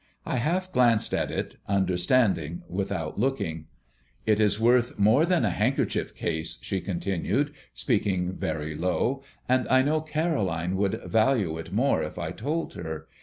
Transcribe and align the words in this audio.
I 0.25 0.37
half 0.37 0.71
glanced 0.71 1.13
at 1.13 1.29
it, 1.29 1.57
understanding 1.67 2.63
without 2.67 3.19
looking. 3.19 3.67
"It 4.25 4.39
is 4.39 4.59
worth 4.59 4.97
more 4.97 5.27
than 5.27 5.45
a 5.45 5.51
handkerchief 5.51 6.15
case," 6.15 6.57
she 6.59 6.81
continued, 6.81 7.53
speaking 7.71 8.33
very 8.35 8.73
low, 8.75 9.21
"and 9.47 9.67
I 9.69 9.83
know 9.83 10.01
Caroline 10.01 10.75
would 10.75 11.03
value 11.03 11.55
it 11.59 11.71
more, 11.71 12.01
if 12.01 12.17
I 12.17 12.31
told 12.31 12.73
her. 12.73 13.07